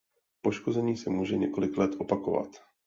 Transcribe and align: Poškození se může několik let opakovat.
Poškození 0.41 0.97
se 0.97 1.09
může 1.09 1.37
několik 1.37 1.77
let 1.77 1.91
opakovat. 1.97 2.47